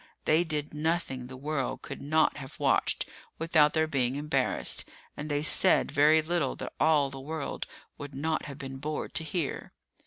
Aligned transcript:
They 0.25 0.43
did 0.43 0.73
nothing 0.73 1.27
the 1.27 1.37
world 1.37 1.83
could 1.83 2.01
not 2.01 2.37
have 2.37 2.59
watched 2.59 3.05
without 3.37 3.73
their 3.73 3.85
being 3.85 4.15
embarrassed, 4.15 4.89
and 5.15 5.29
they 5.29 5.43
said 5.43 5.91
very 5.91 6.23
little 6.23 6.55
that 6.55 6.73
all 6.79 7.11
the 7.11 7.19
world 7.21 7.67
would 7.99 8.15
not 8.15 8.45
have 8.45 8.57
been 8.57 8.77
bored 8.77 9.13
to 9.13 9.23
hear. 9.23 9.73